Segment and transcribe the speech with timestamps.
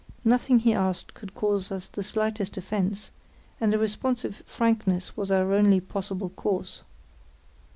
[0.25, 3.11] Nothing he asked could cause us the slightest offence;
[3.59, 6.81] and a responsive frankness was our only possible course.